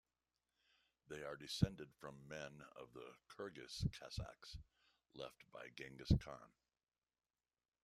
[1.09, 4.57] They are descended from men of the Kirgis Casaks,
[5.13, 6.53] left by Genghis Khan.